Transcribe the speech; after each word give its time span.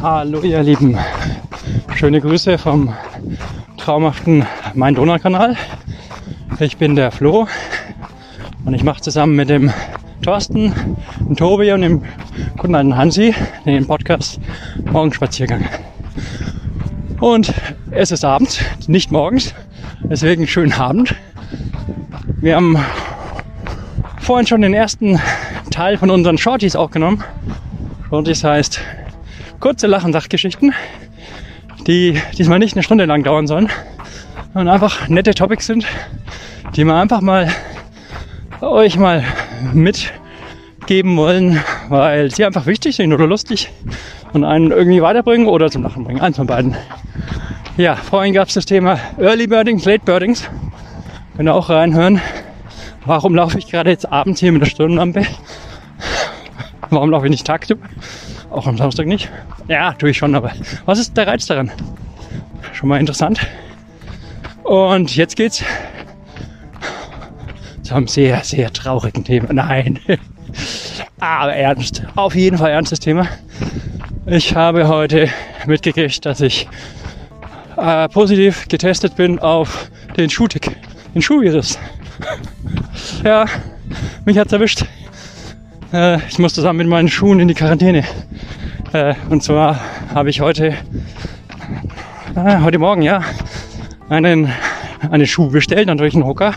Hallo 0.00 0.42
ihr 0.42 0.62
Lieben, 0.62 0.96
schöne 1.96 2.20
Grüße 2.20 2.56
vom 2.56 2.94
traumhaften 3.78 4.46
Main-Donau-Kanal. 4.74 5.56
Ich 6.60 6.76
bin 6.76 6.94
der 6.94 7.10
Flo 7.10 7.48
und 8.64 8.74
ich 8.74 8.84
mache 8.84 9.00
zusammen 9.00 9.34
mit 9.34 9.50
dem 9.50 9.72
Thorsten, 10.22 10.72
dem 11.18 11.34
Tobi 11.34 11.72
und 11.72 11.80
dem 11.80 12.04
guten 12.56 12.76
alten 12.76 12.96
Hansi 12.96 13.34
den 13.66 13.88
Podcast 13.88 14.38
Morgenspaziergang. 14.84 15.64
Und 17.18 17.52
es 17.90 18.12
ist 18.12 18.24
Abend, 18.24 18.60
nicht 18.86 19.10
morgens, 19.10 19.52
deswegen 20.04 20.46
schönen 20.46 20.74
Abend. 20.74 21.16
Wir 22.40 22.54
haben 22.54 22.78
vorhin 24.20 24.46
schon 24.46 24.62
den 24.62 24.74
ersten 24.74 25.18
Teil 25.72 25.98
von 25.98 26.10
unseren 26.10 26.38
Shorties 26.38 26.76
aufgenommen. 26.76 27.24
Shorties 28.10 28.44
heißt 28.44 28.80
kurze 29.60 29.86
Lachen-Sachgeschichten, 29.86 30.72
die 31.86 32.20
diesmal 32.36 32.58
nicht 32.58 32.76
eine 32.76 32.82
Stunde 32.82 33.04
lang 33.04 33.22
dauern 33.24 33.46
sollen, 33.46 33.68
sondern 34.54 34.74
einfach 34.74 35.08
nette 35.08 35.34
Topics 35.34 35.66
sind, 35.66 35.86
die 36.76 36.84
wir 36.84 36.94
einfach 36.94 37.20
mal 37.20 37.48
euch 38.60 38.96
mal 38.96 39.24
mitgeben 39.72 41.16
wollen, 41.16 41.62
weil 41.88 42.30
sie 42.30 42.44
einfach 42.44 42.66
wichtig 42.66 42.96
sind 42.96 43.12
oder 43.12 43.26
lustig 43.26 43.70
und 44.32 44.44
einen 44.44 44.70
irgendwie 44.70 45.02
weiterbringen 45.02 45.46
oder 45.46 45.70
zum 45.70 45.82
Lachen 45.82 46.04
bringen. 46.04 46.20
Eins 46.20 46.36
von 46.36 46.46
beiden. 46.46 46.76
Ja, 47.76 47.96
vorhin 47.96 48.34
gab 48.34 48.48
es 48.48 48.54
das 48.54 48.66
Thema 48.66 48.98
Early 49.18 49.46
Birdings, 49.46 49.84
Late 49.84 50.04
Birdings. 50.04 50.48
Könnt 51.36 51.48
ihr 51.48 51.54
auch 51.54 51.70
reinhören. 51.70 52.20
Warum 53.04 53.34
laufe 53.34 53.58
ich 53.58 53.68
gerade 53.68 53.90
jetzt 53.90 54.10
abends 54.10 54.40
hier 54.40 54.52
mit 54.52 54.62
der 54.62 54.66
Stirnlampe? 54.66 55.22
Warum 56.90 57.10
laufe 57.10 57.26
ich 57.26 57.30
nicht 57.30 57.46
tagsüber? 57.46 57.86
Auch 58.50 58.66
am 58.66 58.76
Samstag 58.76 59.06
nicht? 59.06 59.28
Ja, 59.68 59.92
tue 59.92 60.10
ich 60.10 60.16
schon, 60.16 60.34
aber 60.34 60.52
was 60.86 60.98
ist 60.98 61.16
der 61.16 61.26
Reiz 61.26 61.46
daran? 61.46 61.70
Schon 62.72 62.88
mal 62.88 62.98
interessant. 62.98 63.40
Und 64.62 65.14
jetzt 65.16 65.36
geht's 65.36 65.62
zu 67.82 67.94
einem 67.94 68.06
sehr, 68.06 68.42
sehr 68.44 68.72
traurigen 68.72 69.24
Thema. 69.24 69.52
Nein, 69.52 69.98
aber 71.20 71.54
ernst. 71.54 72.02
Auf 72.16 72.34
jeden 72.34 72.58
Fall 72.58 72.70
ernstes 72.70 73.00
Thema. 73.00 73.26
Ich 74.26 74.54
habe 74.54 74.88
heute 74.88 75.28
mitgekriegt, 75.66 76.24
dass 76.26 76.40
ich 76.40 76.68
äh, 77.76 78.08
positiv 78.08 78.68
getestet 78.68 79.16
bin 79.16 79.38
auf 79.38 79.90
den 80.16 80.28
Schuhtick, 80.28 80.76
den 81.14 81.22
Schuhvirus. 81.22 81.78
ja, 83.24 83.46
mich 84.24 84.36
hat's 84.36 84.52
erwischt. 84.52 84.84
Äh, 85.92 86.18
ich 86.28 86.38
muss 86.38 86.52
zusammen 86.52 86.78
mit 86.78 86.86
meinen 86.88 87.08
Schuhen 87.08 87.40
in 87.40 87.48
die 87.48 87.54
Quarantäne. 87.54 88.04
Äh, 88.92 89.14
und 89.30 89.42
zwar 89.42 89.80
habe 90.14 90.28
ich 90.28 90.40
heute, 90.42 90.74
äh, 92.36 92.60
heute 92.60 92.78
Morgen, 92.78 93.00
ja, 93.00 93.22
einen, 94.10 94.52
einen 95.10 95.26
Schuh 95.26 95.50
bestellt, 95.50 95.86
natürlich 95.86 96.14
einen 96.14 96.26
Hocker. 96.26 96.54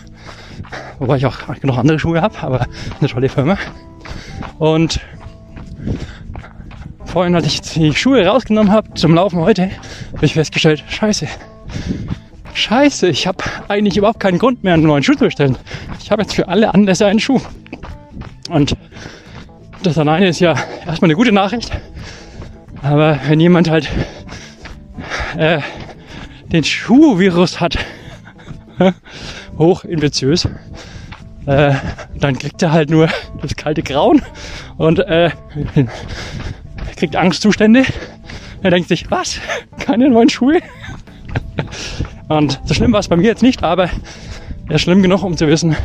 Wobei 1.00 1.16
ich 1.16 1.26
auch 1.26 1.38
noch 1.64 1.78
andere 1.78 1.98
Schuhe 1.98 2.22
habe, 2.22 2.38
aber 2.42 2.68
eine 3.00 3.10
tolle 3.10 3.30
Firma. 3.30 3.58
Und 4.60 5.00
vorhin, 7.06 7.34
als 7.34 7.46
ich 7.46 7.62
die 7.62 7.94
Schuhe 7.96 8.26
rausgenommen 8.26 8.72
habe 8.72 8.94
zum 8.96 9.16
Laufen 9.16 9.40
heute, 9.40 9.72
habe 10.14 10.26
ich 10.26 10.34
festgestellt, 10.34 10.84
scheiße. 10.90 11.28
Scheiße, 12.54 13.08
ich 13.08 13.28
habe 13.28 13.44
eigentlich 13.70 13.96
überhaupt 13.96 14.20
keinen 14.20 14.40
Grund 14.40 14.62
mehr, 14.64 14.74
einen 14.74 14.84
neuen 14.84 15.04
Schuh 15.04 15.14
zu 15.14 15.24
bestellen. 15.24 15.58
Ich 16.04 16.12
habe 16.12 16.22
jetzt 16.22 16.36
für 16.36 16.50
alle 16.50 16.74
Anlässe 16.74 17.06
einen 17.06 17.22
Schuh. 17.22 17.40
Und 18.50 18.76
das 19.84 19.98
alleine 19.98 20.28
ist 20.28 20.40
ja 20.40 20.56
erstmal 20.86 21.10
eine 21.10 21.16
gute 21.16 21.32
Nachricht. 21.32 21.72
Aber 22.82 23.20
wenn 23.28 23.40
jemand 23.40 23.70
halt 23.70 23.90
äh, 25.38 25.60
den 26.52 26.64
Schuhvirus 26.64 27.60
hat, 27.60 27.78
hoch 29.58 29.84
infektiös, 29.84 30.48
äh, 31.46 31.74
dann 32.16 32.38
kriegt 32.38 32.62
er 32.62 32.72
halt 32.72 32.90
nur 32.90 33.10
das 33.42 33.56
kalte 33.56 33.84
Grauen 33.84 34.22
und 34.78 35.00
äh, 35.00 35.32
kriegt 36.96 37.16
Angstzustände. 37.16 37.84
Er 38.64 38.72
denkt 38.72 38.90
sich, 38.90 39.10
was? 39.10 39.40
Keine 39.80 40.10
neuen 40.10 40.30
Schuhe? 40.30 40.60
Und 42.28 42.60
so 42.66 42.74
schlimm 42.74 42.92
war 42.94 43.00
es 43.00 43.08
bei 43.08 43.18
mir 43.18 43.26
jetzt 43.26 43.42
nicht, 43.42 43.64
aber 43.64 43.90
er 44.70 44.76
ist 44.76 44.82
schlimm 44.82 45.02
genug, 45.02 45.24
um 45.24 45.36
zu 45.36 45.48
wissen, 45.48 45.76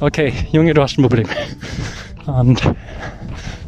okay, 0.00 0.32
Junge, 0.52 0.74
du 0.74 0.82
hast 0.82 0.98
ein 0.98 1.02
Problem. 1.02 1.26
Und 2.26 2.62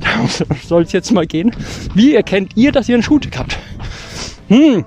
darum 0.01 0.29
soll 0.63 0.83
es 0.83 0.93
jetzt 0.93 1.13
mal 1.13 1.27
gehen. 1.27 1.55
Wie 1.95 2.15
erkennt 2.15 2.57
ihr, 2.57 2.73
dass 2.73 2.89
ihr 2.89 2.97
einen 2.97 3.03
Schuhtick 3.03 3.39
habt? 3.39 3.59
Hm. 4.49 4.85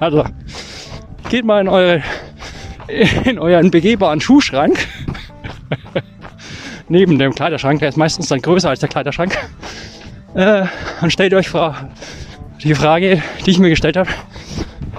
Also, 0.00 0.24
geht 1.28 1.44
mal 1.44 1.60
in, 1.60 1.68
eure, 1.68 2.02
in 3.24 3.38
euren 3.38 3.70
begehbaren 3.70 4.20
Schuhschrank. 4.20 4.86
Neben 6.88 7.18
dem 7.18 7.34
Kleiderschrank, 7.34 7.80
der 7.80 7.88
ist 7.88 7.96
meistens 7.96 8.28
dann 8.28 8.40
größer 8.40 8.70
als 8.70 8.80
der 8.80 8.88
Kleiderschrank. 8.88 9.36
Äh, 10.34 10.66
und 11.00 11.12
stellt 11.12 11.34
euch 11.34 11.50
die 12.62 12.74
Frage, 12.74 13.22
die 13.44 13.50
ich 13.50 13.58
mir 13.58 13.70
gestellt 13.70 13.96
habe. 13.96 14.10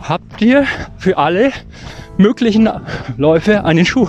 Habt 0.02 0.42
ihr 0.42 0.66
für 0.98 1.18
alle 1.18 1.52
möglichen 2.18 2.70
Läufe 3.18 3.64
einen 3.64 3.86
Schuh? 3.86 4.08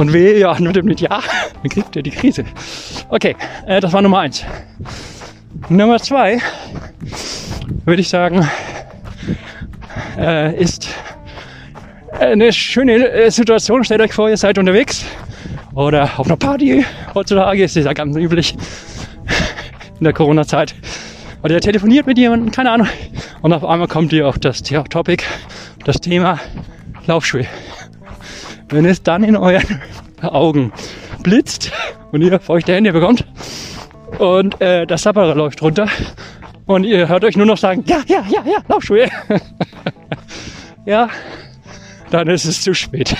Und 0.00 0.14
wehe, 0.14 0.48
antwortet 0.48 0.86
mit 0.86 1.02
Ja, 1.02 1.20
dann 1.62 1.70
kriegt 1.70 1.94
ihr 1.94 2.02
die 2.02 2.10
Krise. 2.10 2.46
Okay, 3.10 3.36
äh, 3.66 3.80
das 3.80 3.92
war 3.92 4.00
Nummer 4.00 4.20
eins. 4.20 4.42
Nummer 5.68 5.98
zwei, 5.98 6.38
würde 7.84 8.00
ich 8.00 8.08
sagen, 8.08 8.48
äh, 10.18 10.56
ist 10.56 10.88
eine 12.18 12.50
schöne 12.50 13.10
äh, 13.10 13.30
Situation. 13.30 13.84
Stellt 13.84 14.00
euch 14.00 14.14
vor, 14.14 14.30
ihr 14.30 14.38
seid 14.38 14.56
unterwegs 14.56 15.04
oder 15.74 16.04
auf 16.16 16.24
einer 16.24 16.38
Party. 16.38 16.82
Heutzutage 17.14 17.62
ist 17.62 17.76
das 17.76 17.84
ja 17.84 17.92
ganz 17.92 18.16
üblich 18.16 18.56
in 19.98 20.04
der 20.04 20.14
Corona-Zeit. 20.14 20.74
Oder 21.42 21.56
ihr 21.56 21.60
telefoniert 21.60 22.06
mit 22.06 22.16
jemandem, 22.16 22.50
keine 22.50 22.70
Ahnung. 22.70 22.88
Und 23.42 23.52
auf 23.52 23.66
einmal 23.66 23.86
kommt 23.86 24.14
ihr 24.14 24.26
auf 24.26 24.38
das 24.38 24.62
Topic, 24.62 25.22
das 25.84 26.00
Thema 26.00 26.40
Laufschuhe. 27.06 27.44
Wenn 28.70 28.84
es 28.84 29.02
dann 29.02 29.24
in 29.24 29.36
euren 29.36 29.80
Augen 30.22 30.72
blitzt 31.22 31.72
und 32.12 32.22
ihr 32.22 32.38
feuchte 32.38 32.72
Hände 32.72 32.92
bekommt 32.92 33.24
und 34.18 34.60
äh, 34.60 34.86
das 34.86 35.02
Sapperer 35.02 35.34
läuft 35.34 35.60
runter 35.60 35.88
und 36.66 36.84
ihr 36.84 37.08
hört 37.08 37.24
euch 37.24 37.36
nur 37.36 37.46
noch 37.46 37.58
sagen, 37.58 37.84
ja, 37.86 38.02
ja, 38.06 38.24
ja, 38.30 38.44
ja, 38.44 38.58
Laufschuhe. 38.68 39.08
ja, 40.86 41.08
dann 42.10 42.28
ist 42.28 42.44
es 42.44 42.62
zu 42.62 42.74
spät. 42.74 43.16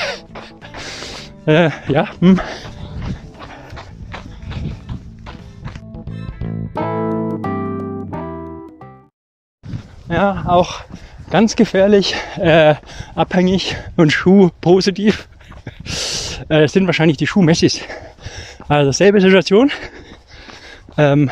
äh, 1.47 1.71
ja, 1.89 2.09
hm. 2.21 2.41
Ja, 10.09 10.45
auch 10.47 10.81
ganz 11.31 11.57
gefährlich, 11.57 12.15
äh, 12.37 12.75
abhängig 13.15 13.77
und 13.97 14.13
Schuh 14.13 14.51
positiv 14.61 15.29
äh, 16.49 16.67
sind 16.69 16.87
wahrscheinlich 16.87 17.17
die 17.17 17.27
Schuhmessis. 17.27 17.81
Also 18.69 18.93
selbe 18.93 19.21
Situation. 19.21 19.71
Ähm, 20.97 21.31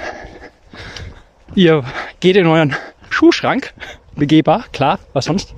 ihr 1.55 1.85
geht 2.21 2.37
in 2.37 2.47
euren 2.47 2.75
Schuhschrank, 3.11 3.73
begehbar, 4.17 4.65
klar, 4.73 4.99
was 5.13 5.27
sonst. 5.27 5.55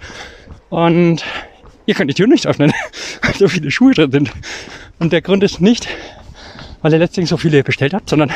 Und 0.68 1.24
ihr 1.86 1.94
könnt 1.94 2.10
die 2.10 2.14
Tür 2.14 2.26
nicht 2.26 2.46
öffnen, 2.46 2.72
weil 3.22 3.34
so 3.34 3.48
viele 3.48 3.70
Schuhe 3.70 3.94
drin 3.94 4.10
sind. 4.10 4.32
Und 4.98 5.12
der 5.12 5.22
Grund 5.22 5.42
ist 5.42 5.60
nicht, 5.60 5.88
weil 6.82 6.92
ihr 6.92 6.98
letztlich 6.98 7.28
so 7.28 7.36
viele 7.36 7.62
bestellt 7.62 7.94
habt, 7.94 8.08
sondern 8.10 8.32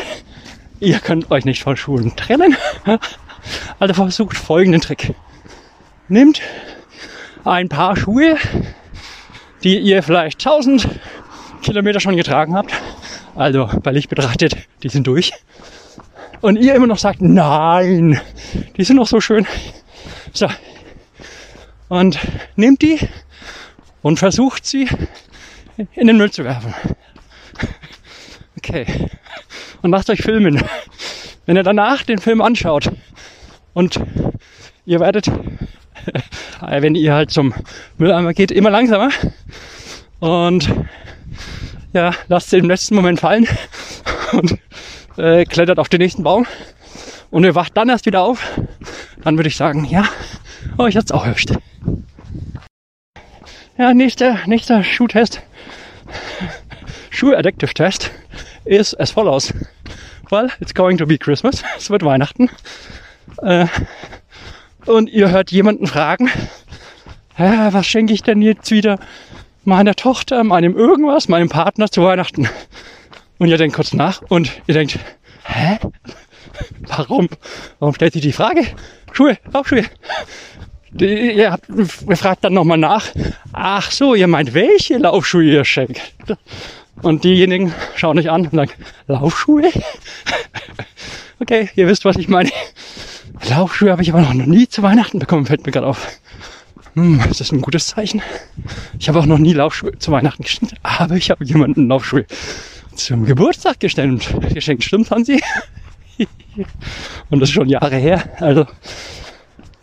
ihr 0.81 0.99
könnt 0.99 1.31
euch 1.31 1.45
nicht 1.45 1.63
von 1.63 1.77
Schuhen 1.77 2.15
trennen. 2.17 2.57
Also 3.79 3.93
versucht 3.93 4.39
folgenden 4.39 4.81
Trick. 4.81 5.15
Nehmt 6.09 6.41
ein 7.45 7.69
paar 7.69 7.95
Schuhe, 7.95 8.39
die 9.65 9.79
ihr 9.79 10.03
vielleicht 10.03 10.39
1000 10.47 10.89
Kilometer 11.63 11.99
schon 11.99 12.17
getragen 12.17 12.55
habt. 12.55 12.73
Also 13.35 13.69
bei 13.83 13.91
Licht 13.91 14.11
betrachtet, 14.11 14.57
die 14.83 14.89
sind 14.89 15.07
durch. 15.07 15.33
Und 16.41 16.57
ihr 16.57 16.75
immer 16.75 16.87
noch 16.87 16.99
sagt, 16.99 17.23
nein, 17.23 18.21
die 18.77 18.85
sind 18.85 18.97
noch 18.97 19.07
so 19.07 19.21
schön. 19.21 19.47
So. 20.33 20.49
Und 21.89 22.19
nehmt 22.55 22.83
die 22.83 23.01
und 24.03 24.19
versucht 24.19 24.67
sie 24.67 24.89
in 25.95 26.07
den 26.07 26.19
Müll 26.19 26.31
zu 26.31 26.45
werfen. 26.45 26.75
Okay. 28.59 28.87
Und 29.83 29.91
lasst 29.91 30.11
euch 30.11 30.21
filmen. 30.21 30.63
Wenn 31.47 31.57
ihr 31.57 31.63
danach 31.63 32.03
den 32.03 32.19
Film 32.19 32.41
anschaut 32.41 32.91
und 33.73 34.01
ihr 34.87 35.01
werdet 35.01 35.31
wenn 36.61 36.95
ihr 36.95 37.15
halt 37.15 37.31
zum 37.31 37.55
Mülleimer 37.99 38.35
geht, 38.35 38.51
immer 38.51 38.71
langsamer. 38.71 39.11
Und 40.21 40.73
ja, 41.93 42.13
lasst 42.29 42.51
sie 42.51 42.59
im 42.59 42.69
letzten 42.69 42.95
Moment 42.95 43.21
fallen 43.21 43.47
und 44.33 44.59
äh, 45.17 45.45
klettert 45.45 45.79
auf 45.79 45.89
den 45.89 46.01
nächsten 46.01 46.23
Baum 46.23 46.47
und 47.31 47.45
ihr 47.45 47.55
wacht 47.55 47.77
dann 47.77 47.89
erst 47.89 48.07
wieder 48.07 48.23
auf, 48.23 48.59
dann 49.23 49.37
würde 49.37 49.49
ich 49.49 49.57
sagen, 49.57 49.85
ja, 49.85 50.05
oh, 50.79 50.87
ich 50.87 50.97
hat's 50.97 51.13
auch 51.13 51.27
erwischt. 51.27 51.53
Ja, 53.77 53.93
nächster, 53.93 54.39
nächster 54.47 54.85
Schuhtest, 54.85 55.43
Schuh-Addictive-Test 57.11 58.11
ist 58.65 58.99
as 59.01 59.11
follows. 59.11 59.53
Well, 60.31 60.51
it's 60.61 60.75
going 60.75 60.97
to 60.99 61.07
be 61.07 61.19
Christmas. 61.19 61.63
Es 61.77 61.91
wird 61.91 62.05
Weihnachten. 62.05 62.51
Äh, 63.43 63.67
und 64.87 65.11
ihr 65.11 65.31
hört 65.31 65.51
jemanden 65.51 65.87
fragen, 65.87 66.31
Hä, 67.37 67.71
was 67.73 67.87
schenke 67.87 68.13
ich 68.13 68.23
denn 68.23 68.43
jetzt 68.43 68.71
wieder 68.71 69.01
meiner 69.65 69.97
Tochter, 69.97 70.45
meinem 70.45 70.77
irgendwas, 70.77 71.29
meinem 71.29 71.49
Partner 71.49 71.91
zu 71.91 72.05
Weihnachten? 72.05 72.49
Und 73.39 73.49
ihr 73.49 73.59
denkt 73.59 73.75
kurz 73.75 73.93
nach 73.93 74.23
und 74.29 74.53
ihr 74.69 74.75
denkt, 74.75 75.01
hä? 75.45 75.79
Warum? 76.87 77.29
Warum 77.81 77.93
stellt 77.93 78.13
sich 78.13 78.23
die 78.23 78.33
Frage? 78.33 78.65
Schuhe, 79.11 79.37
Laufschuhe. 79.53 79.83
Ihr, 81.01 81.51
habt, 81.51 81.69
ihr 81.69 82.17
fragt 82.17 82.45
dann 82.45 82.55
nochmal 82.55 82.79
nach. 82.79 83.09
Ach 83.53 83.91
so, 83.91 84.15
ihr 84.15 84.29
meint, 84.29 84.55
welche 84.55 84.99
Laufschuhe 84.99 85.43
ihr 85.43 85.65
schenkt. 85.65 86.01
Und 87.03 87.25
diejenigen 87.25 87.75
schauen 87.97 88.17
euch 88.21 88.31
an 88.31 88.43
und 88.43 88.53
sagen, 88.53 88.71
Laufschuhe? 89.09 89.71
Okay, 91.41 91.69
ihr 91.75 91.89
wisst, 91.89 92.05
was 92.05 92.17
ich 92.17 92.29
meine. 92.29 92.49
Laufschuhe 93.43 93.91
habe 93.91 94.03
ich 94.03 94.13
aber 94.13 94.23
noch 94.23 94.33
nie 94.35 94.69
zu 94.69 94.83
Weihnachten 94.83 95.19
bekommen, 95.19 95.47
fällt 95.47 95.67
mir 95.67 95.73
gerade 95.73 95.87
auf. 95.87 96.07
Hm, 96.95 97.21
ist 97.29 97.41
das 97.41 97.51
ein 97.53 97.61
gutes 97.61 97.89
Zeichen? 97.89 98.23
Ich 98.99 99.09
habe 99.09 99.19
auch 99.19 99.27
noch 99.27 99.39
nie 99.39 99.53
Laufschuhe 99.53 99.99
zu 99.99 100.13
Weihnachten 100.13 100.45
geschenkt, 100.45 100.75
aber 100.83 101.17
ich 101.17 101.31
habe 101.31 101.45
jemanden 101.45 101.89
Laufschuhe 101.89 102.25
zum 102.95 103.25
Geburtstag 103.25 103.81
geschenkt. 103.81 104.33
Geschenkt, 104.55 104.85
stimmt, 104.85 105.11
Hansi? 105.11 105.43
und 107.31 107.41
das 107.41 107.49
ist 107.49 107.55
schon 107.55 107.69
Jahre 107.69 107.97
her. 107.97 108.23
Also, 108.39 108.67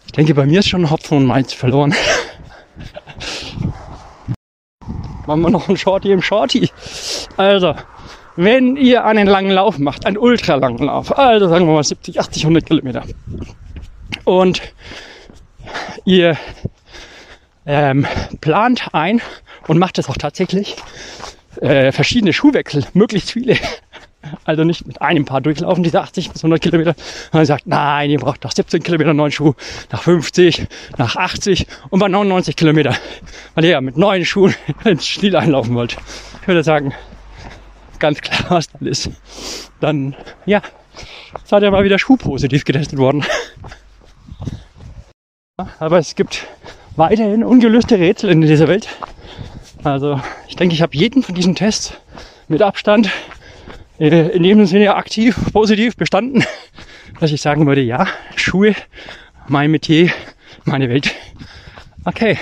ich 0.06 0.14
denke, 0.14 0.34
bei 0.34 0.46
mir 0.46 0.60
ist 0.60 0.70
schon 0.70 0.90
Hopfen 0.90 1.18
und 1.18 1.26
Mainz 1.26 1.52
verloren. 1.54 1.94
Machen 5.28 5.42
wir 5.42 5.50
noch 5.50 5.68
einen 5.68 5.78
Shorty 5.78 6.12
im 6.12 6.22
Shorty. 6.22 6.70
Also, 7.38 7.76
wenn 8.36 8.78
ihr 8.78 9.06
einen 9.06 9.28
langen 9.28 9.52
Lauf 9.52 9.78
macht, 9.78 10.06
einen 10.06 10.18
ultralangen 10.18 10.86
Lauf, 10.86 11.18
also 11.18 11.48
sagen 11.48 11.66
wir 11.66 11.74
mal 11.74 11.84
70, 11.84 12.20
80, 12.20 12.44
100 12.44 12.66
Kilometer, 12.66 13.04
und 14.24 14.62
ihr 16.06 16.38
ähm, 17.66 18.06
plant 18.40 18.90
ein 18.94 19.22
und 19.68 19.78
macht 19.78 19.98
es 20.00 20.10
auch 20.10 20.18
tatsächlich, 20.18 20.76
äh, 21.62 21.92
verschiedene 21.92 22.34
Schuhwechsel, 22.34 22.86
möglichst 22.94 23.32
viele. 23.32 23.58
Also 24.46 24.64
nicht 24.64 24.86
mit 24.86 25.02
einem 25.02 25.26
Paar 25.26 25.42
durchlaufen, 25.42 25.84
diese 25.84 26.00
80 26.00 26.30
bis 26.30 26.44
100 26.44 26.62
Kilometer. 26.62 26.94
Dann 27.32 27.44
sagt, 27.44 27.66
nein, 27.66 28.12
ihr 28.12 28.20
braucht 28.20 28.44
nach 28.44 28.52
17 28.52 28.84
Kilometer 28.84 29.16
neuen 29.16 29.32
Schuh, 29.32 29.56
nach 29.92 30.04
50, 30.04 30.68
nach 30.98 31.16
80 31.16 31.66
und 31.90 32.00
bei 32.00 32.08
99 32.08 32.56
Kilometer, 32.56 32.96
weil 33.56 33.66
ihr 33.66 33.72
ja 33.72 33.82
mit 33.82 33.98
neuen 33.98 34.24
Schuhen 34.24 34.54
ins 34.86 35.08
Stil 35.08 35.36
einlaufen 35.36 35.74
wollt. 35.74 35.98
Ich 36.40 36.48
würde 36.48 36.62
sagen, 36.64 36.94
ganz 38.02 38.20
klar, 38.20 38.46
was 38.50 38.68
das 38.68 38.82
ist. 38.82 39.10
Dann, 39.80 40.16
ja, 40.46 40.62
seid 41.46 41.64
ihr 41.64 41.72
mal 41.72 41.86
wieder 41.86 41.98
schuhpositiv 41.98 42.66
getestet 42.66 43.00
worden. 43.00 43.24
Aber 45.80 45.98
es 45.98 46.16
gibt 46.16 46.48
weiterhin 46.96 47.44
ungelöste 47.44 47.98
Rätsel 47.98 48.30
in 48.30 48.42
dieser 48.42 48.68
Welt. 48.68 48.90
Also 49.84 50.20
ich 50.48 50.56
denke, 50.56 50.76
ich 50.76 50.82
habe 50.82 50.96
jeden 50.96 51.24
von 51.24 51.36
diesen 51.36 51.56
Tests 51.56 51.94
mit 52.48 52.62
Abstand 52.62 53.10
äh, 54.00 54.30
in 54.30 54.44
dem 54.44 54.66
Sinne 54.66 54.96
aktiv, 54.96 55.38
positiv 55.54 55.96
bestanden, 55.96 56.44
dass 57.20 57.32
ich 57.32 57.42
sagen 57.42 57.66
würde, 57.66 57.82
ja, 57.82 58.08
Schuhe, 58.36 58.76
mein 59.48 59.72
Metier, 59.72 60.12
meine 60.66 60.90
Welt. 60.90 61.14
Okay. 62.06 62.38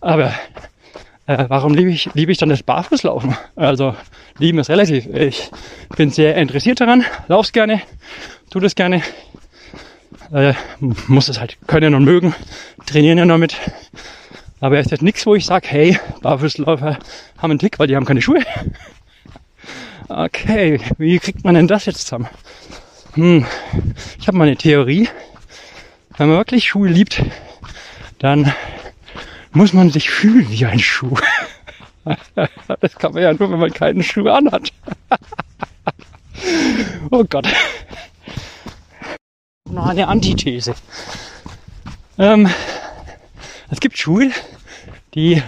Aber 0.00 0.32
äh, 1.38 1.46
warum 1.48 1.74
liebe 1.74 1.90
ich, 1.90 2.10
liebe 2.14 2.32
ich 2.32 2.38
dann 2.38 2.48
das 2.48 2.62
Barfußlaufen? 2.62 3.36
Also 3.56 3.94
lieben 4.38 4.58
ist 4.58 4.70
relativ. 4.70 5.06
Ich 5.06 5.50
bin 5.96 6.10
sehr 6.10 6.36
interessiert 6.36 6.80
daran, 6.80 7.04
lauf's 7.28 7.52
gerne, 7.52 7.82
tut 8.50 8.64
es 8.64 8.74
gerne. 8.74 9.02
Äh, 10.32 10.54
muss 11.08 11.28
es 11.28 11.40
halt 11.40 11.58
können 11.66 11.94
und 11.94 12.04
mögen, 12.04 12.34
trainieren 12.86 13.18
ja 13.18 13.24
noch 13.24 13.38
mit. 13.38 13.56
Aber 14.60 14.78
es 14.78 14.86
ist 14.86 14.92
jetzt 14.92 15.02
nichts, 15.02 15.26
wo 15.26 15.34
ich 15.34 15.44
sage, 15.44 15.66
hey, 15.68 15.98
Barfußläufer 16.22 16.98
haben 17.38 17.50
einen 17.50 17.58
Tick, 17.58 17.78
weil 17.78 17.88
die 17.88 17.96
haben 17.96 18.06
keine 18.06 18.22
Schuhe. 18.22 18.40
Okay, 20.08 20.78
wie 20.98 21.18
kriegt 21.18 21.42
man 21.42 21.54
denn 21.54 21.68
das 21.68 21.86
jetzt 21.86 22.02
zusammen? 22.02 22.28
Hm, 23.14 23.46
ich 24.18 24.26
habe 24.26 24.36
mal 24.36 24.46
eine 24.46 24.56
Theorie. 24.56 25.08
Wenn 26.18 26.28
man 26.28 26.36
wirklich 26.36 26.68
Schuhe 26.68 26.88
liebt, 26.88 27.22
dann 28.18 28.52
muss 29.52 29.72
man 29.72 29.90
sich 29.90 30.10
fühlen 30.10 30.48
wie 30.50 30.66
ein 30.66 30.78
Schuh. 30.78 31.16
Das 32.80 32.96
kann 32.96 33.12
man 33.12 33.22
ja 33.22 33.32
nur, 33.32 33.48
wenn 33.52 33.60
man 33.60 33.72
keinen 33.72 34.02
Schuh 34.02 34.28
anhat. 34.28 34.72
Oh 37.10 37.24
Gott. 37.24 37.46
Noch 39.70 39.86
eine 39.86 40.08
Antithese. 40.08 40.74
Ähm, 42.18 42.48
es 43.70 43.80
gibt 43.80 43.96
Schuhe, 43.98 44.30
die 45.14 45.42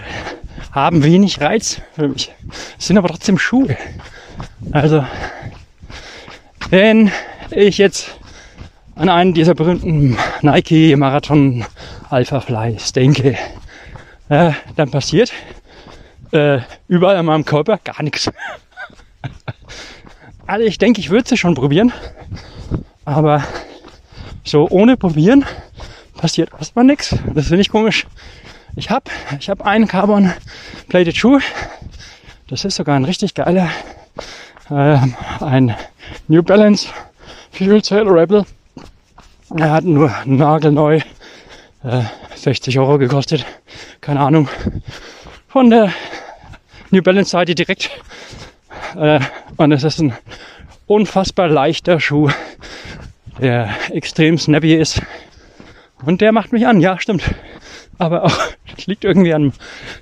haben 0.71 1.03
wenig 1.03 1.41
Reiz 1.41 1.81
für 1.93 2.07
mich. 2.07 2.31
Sind 2.77 2.97
aber 2.97 3.09
trotzdem 3.09 3.37
Schuhe. 3.37 3.77
Also, 4.71 5.05
wenn 6.69 7.11
ich 7.51 7.77
jetzt 7.77 8.17
an 8.95 9.09
einen 9.09 9.33
dieser 9.33 9.55
berühmten 9.55 10.17
Nike 10.41 10.95
Marathon 10.95 11.65
Alpha 12.09 12.39
Flies 12.39 12.93
denke, 12.93 13.37
äh, 14.29 14.51
dann 14.75 14.91
passiert 14.91 15.31
äh, 16.31 16.59
überall 16.87 17.17
an 17.17 17.25
meinem 17.25 17.45
Körper 17.45 17.79
gar 17.83 18.01
nichts. 18.03 18.29
Also 20.47 20.63
ich 20.63 20.77
denke, 20.77 20.99
ich 20.99 21.09
würde 21.09 21.27
sie 21.27 21.37
schon 21.37 21.55
probieren, 21.55 21.91
aber 23.03 23.43
so 24.43 24.67
ohne 24.69 24.95
probieren 24.95 25.43
passiert 26.17 26.51
erstmal 26.57 26.85
nichts. 26.85 27.15
Das 27.33 27.47
finde 27.47 27.61
ich 27.61 27.69
komisch. 27.69 28.05
Ich 28.75 28.89
habe 28.89 29.09
ich 29.39 29.49
hab 29.49 29.65
einen 29.65 29.87
Carbon 29.87 30.31
Plated 30.87 31.17
Shoe. 31.17 31.39
Das 32.47 32.63
ist 32.63 32.75
sogar 32.75 32.95
ein 32.95 33.05
richtig 33.05 33.33
geiler, 33.33 33.69
äh, 34.69 34.99
ein 35.39 35.75
New 36.27 36.43
Balance 36.43 36.89
Fuel 37.51 37.81
Cell 37.81 38.07
Rebel. 38.07 38.45
Er 39.57 39.71
hat 39.71 39.83
nur 39.83 40.13
nagelneu 40.25 40.99
äh, 41.83 42.03
60 42.35 42.79
Euro 42.79 42.97
gekostet. 42.97 43.45
Keine 44.01 44.19
Ahnung. 44.19 44.49
Von 45.47 45.69
der 45.69 45.91
New 46.91 47.01
Balance 47.01 47.31
Seite 47.31 47.55
direkt. 47.55 47.89
Äh, 48.95 49.19
und 49.57 49.71
es 49.71 49.83
ist 49.83 49.99
ein 49.99 50.13
unfassbar 50.87 51.47
leichter 51.47 51.99
Schuh, 51.99 52.29
der 53.39 53.69
extrem 53.91 54.37
snappy 54.37 54.75
ist. 54.75 55.01
Und 56.05 56.21
der 56.21 56.31
macht 56.31 56.51
mich 56.51 56.67
an, 56.67 56.79
ja, 56.81 56.99
stimmt. 56.99 57.23
Aber 57.97 58.25
auch, 58.25 58.37
das 58.75 58.85
liegt 58.87 59.03
irgendwie 59.03 59.33
an 59.33 59.53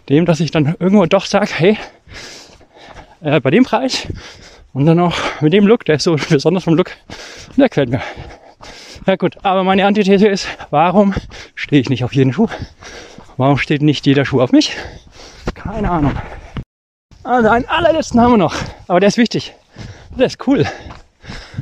dem, 0.09 0.25
dass 0.25 0.39
ich 0.39 0.51
dann 0.51 0.75
irgendwo 0.79 1.05
doch 1.05 1.25
sage, 1.25 1.51
hey, 1.55 1.77
äh, 3.21 3.39
bei 3.39 3.51
dem 3.51 3.63
Preis 3.63 4.07
und 4.73 4.85
dann 4.85 4.99
auch 4.99 5.15
mit 5.41 5.53
dem 5.53 5.67
Look, 5.67 5.85
der 5.85 5.95
ist 5.95 6.03
so 6.03 6.15
besonders 6.29 6.63
vom 6.63 6.75
Look, 6.75 6.91
der 7.57 7.69
gefällt 7.69 7.89
mir. 7.89 8.01
Ja 9.05 9.15
gut, 9.15 9.37
aber 9.43 9.63
meine 9.63 9.85
Antithese 9.85 10.27
ist, 10.27 10.47
warum 10.69 11.13
stehe 11.55 11.81
ich 11.81 11.89
nicht 11.89 12.03
auf 12.03 12.13
jeden 12.13 12.33
Schuh? 12.33 12.47
Warum 13.37 13.57
steht 13.57 13.81
nicht 13.81 14.05
jeder 14.05 14.25
Schuh 14.25 14.41
auf 14.41 14.51
mich? 14.51 14.75
Keine 15.55 15.89
Ahnung. 15.89 16.13
Also 17.23 17.49
einen 17.49 17.65
allerletzten 17.65 18.19
haben 18.19 18.33
wir 18.33 18.37
noch, 18.37 18.55
aber 18.87 18.99
der 18.99 19.09
ist 19.09 19.17
wichtig. 19.17 19.53
Der 20.17 20.27
ist 20.27 20.45
cool. 20.47 20.65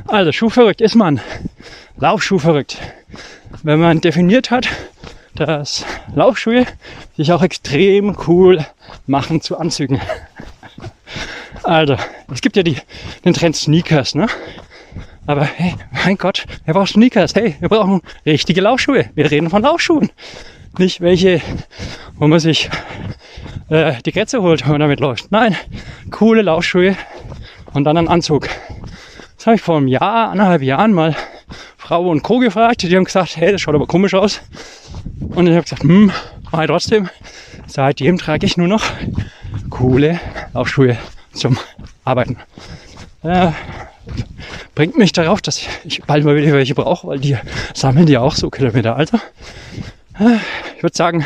Also 0.06 0.32
Schuhverrückt 0.32 0.80
ist 0.80 0.94
man. 0.94 1.20
Laufschuhverrückt. 1.96 2.78
Wenn 3.62 3.80
man 3.80 4.00
definiert 4.00 4.50
hat, 4.50 4.68
dass 5.34 5.84
Laufschuhe 6.14 6.66
sich 7.16 7.32
auch 7.32 7.42
extrem 7.42 8.16
cool 8.26 8.66
machen 9.06 9.40
zu 9.40 9.58
Anzügen. 9.58 10.00
Also, 11.62 11.96
es 12.32 12.40
gibt 12.40 12.56
ja 12.56 12.62
die, 12.62 12.76
den 13.24 13.34
Trend 13.34 13.54
Sneakers, 13.54 14.14
ne? 14.14 14.26
Aber 15.26 15.44
hey, 15.44 15.74
mein 16.04 16.16
Gott, 16.16 16.44
wer 16.64 16.74
braucht 16.74 16.90
Sneakers? 16.90 17.34
Hey, 17.34 17.56
wir 17.60 17.68
brauchen 17.68 18.00
richtige 18.26 18.60
Laufschuhe. 18.60 19.08
Wir 19.14 19.30
reden 19.30 19.50
von 19.50 19.62
Laufschuhen. 19.62 20.10
Nicht 20.78 21.00
welche, 21.00 21.40
wo 22.18 22.26
man 22.26 22.40
sich 22.40 22.68
äh, 23.68 23.94
die 24.04 24.12
Grätze 24.12 24.42
holt, 24.42 24.64
wenn 24.64 24.72
man 24.72 24.80
damit 24.80 25.00
läuft. 25.00 25.30
Nein, 25.30 25.56
coole 26.10 26.42
Laufschuhe 26.42 26.96
und 27.72 27.84
dann 27.84 27.96
ein 27.96 28.08
Anzug. 28.08 28.48
Das 29.36 29.46
habe 29.46 29.56
ich 29.56 29.62
vor 29.62 29.76
einem 29.76 29.88
Jahr, 29.88 30.30
anderthalb 30.30 30.62
Jahren 30.62 30.92
mal 30.92 31.14
Frau 31.76 32.08
und 32.08 32.22
Co. 32.22 32.38
gefragt. 32.38 32.82
Die 32.82 32.96
haben 32.96 33.04
gesagt, 33.04 33.36
hey, 33.36 33.52
das 33.52 33.60
schaut 33.60 33.74
aber 33.74 33.86
komisch 33.86 34.14
aus. 34.14 34.40
Und 35.20 35.46
ich 35.46 35.52
habe 35.52 35.62
gesagt, 35.62 35.82
hm, 35.82 36.10
ich 36.52 36.66
trotzdem. 36.66 37.08
Seitdem 37.66 38.18
trage 38.18 38.44
ich 38.44 38.56
nur 38.56 38.68
noch 38.68 38.84
coole 39.70 40.20
Laufschuhe 40.52 40.96
zum 41.32 41.58
Arbeiten. 42.04 42.36
Äh, 43.22 43.52
bringt 44.74 44.96
mich 44.96 45.12
darauf, 45.12 45.40
dass 45.40 45.60
ich 45.84 46.02
bald 46.04 46.24
mal 46.24 46.36
wieder 46.36 46.52
welche 46.52 46.74
brauche, 46.74 47.06
weil 47.06 47.18
die 47.18 47.36
sammeln 47.74 48.06
die 48.06 48.18
auch 48.18 48.34
so 48.34 48.50
Kilometer. 48.50 48.96
Also, 48.96 49.18
ich 50.76 50.82
würde 50.82 50.96
sagen, 50.96 51.24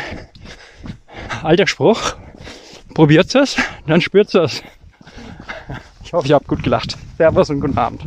alter 1.43 1.67
Spruch, 1.67 2.15
probiert 2.93 3.33
es, 3.35 3.55
dann 3.85 4.01
spürt 4.01 4.33
es. 4.35 4.63
Ich 6.03 6.13
hoffe, 6.13 6.27
ihr 6.27 6.35
habt 6.35 6.47
gut 6.47 6.63
gelacht. 6.63 6.97
Servus 7.17 7.49
und 7.49 7.59
guten 7.59 7.77
Abend. 7.77 8.01